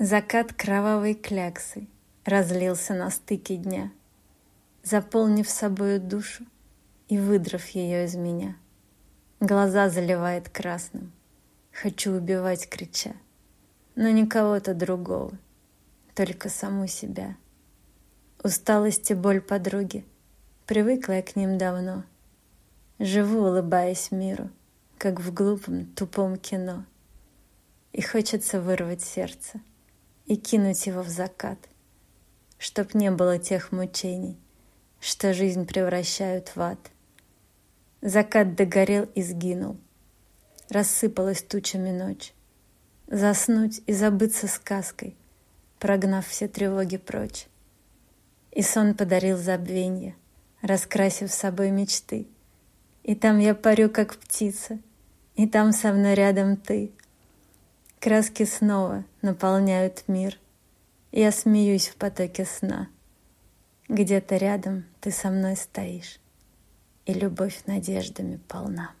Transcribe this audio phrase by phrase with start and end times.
[0.00, 1.88] Закат кровавой кляксы
[2.24, 3.90] разлился на стыке дня,
[4.84, 6.44] Заполнив собою душу
[7.08, 8.56] и выдрав ее из меня.
[9.40, 11.10] Глаза заливает красным,
[11.72, 13.10] хочу убивать, крича,
[13.96, 15.36] Но не кого-то другого,
[16.14, 17.36] только саму себя.
[18.44, 20.04] Усталость и боль подруги,
[20.66, 22.04] привыкла я к ним давно.
[23.00, 24.48] Живу, улыбаясь миру,
[24.96, 26.84] как в глупом, тупом кино.
[27.90, 29.60] И хочется вырвать сердце—
[30.28, 31.58] и кинуть его в закат,
[32.58, 34.38] чтоб не было тех мучений,
[35.00, 36.78] что жизнь превращают в ад.
[38.02, 39.78] Закат догорел и сгинул,
[40.68, 42.34] рассыпалась тучами ночь.
[43.06, 45.16] Заснуть и забыться сказкой,
[45.78, 47.46] прогнав все тревоги прочь.
[48.52, 50.14] И сон подарил забвенье,
[50.60, 52.26] раскрасив собой мечты.
[53.02, 54.78] И там я парю, как птица,
[55.36, 56.92] и там со мной рядом ты—
[58.00, 60.38] Краски снова наполняют мир.
[61.12, 62.88] Я смеюсь в потоке сна.
[63.88, 66.18] Где-то рядом ты со мной стоишь,
[67.04, 68.92] И любовь надеждами полна.